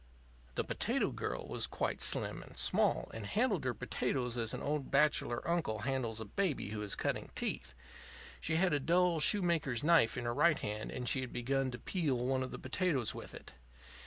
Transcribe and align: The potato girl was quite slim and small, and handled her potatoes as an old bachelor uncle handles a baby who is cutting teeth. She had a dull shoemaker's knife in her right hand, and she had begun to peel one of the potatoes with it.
The 0.55 0.63
potato 0.63 1.11
girl 1.11 1.47
was 1.47 1.67
quite 1.67 2.01
slim 2.01 2.41
and 2.41 2.57
small, 2.57 3.11
and 3.13 3.23
handled 3.23 3.65
her 3.65 3.73
potatoes 3.75 4.35
as 4.35 4.51
an 4.51 4.59
old 4.63 4.89
bachelor 4.89 5.47
uncle 5.47 5.81
handles 5.81 6.19
a 6.19 6.25
baby 6.25 6.69
who 6.69 6.81
is 6.81 6.95
cutting 6.95 7.29
teeth. 7.35 7.75
She 8.39 8.55
had 8.55 8.73
a 8.73 8.79
dull 8.79 9.19
shoemaker's 9.19 9.83
knife 9.83 10.17
in 10.17 10.25
her 10.25 10.33
right 10.33 10.57
hand, 10.57 10.89
and 10.91 11.07
she 11.07 11.21
had 11.21 11.31
begun 11.31 11.69
to 11.69 11.77
peel 11.77 12.17
one 12.17 12.41
of 12.41 12.49
the 12.49 12.57
potatoes 12.57 13.13
with 13.13 13.35
it. 13.35 13.53